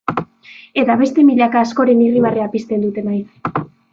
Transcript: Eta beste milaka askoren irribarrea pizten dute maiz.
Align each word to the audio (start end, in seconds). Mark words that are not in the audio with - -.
Eta 0.83 0.95
beste 1.01 1.25
milaka 1.27 1.61
askoren 1.67 2.03
irribarrea 2.07 2.49
pizten 2.57 2.87
dute 2.87 3.07
maiz. 3.11 3.65